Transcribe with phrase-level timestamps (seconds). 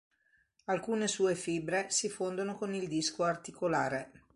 [0.65, 4.11] Alcune sue fibre si fondono con il disco articolare.